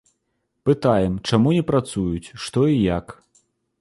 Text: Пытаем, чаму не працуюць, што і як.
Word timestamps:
Пытаем, 0.69 1.13
чаму 1.29 1.53
не 1.57 1.63
працуюць, 1.69 2.33
што 2.47 2.59
і 2.77 2.81
як. 2.97 3.05